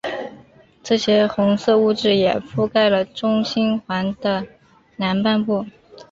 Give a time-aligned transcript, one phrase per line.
[0.81, 4.47] 这些红色物质也覆盖了中心环的
[4.95, 5.63] 南半部。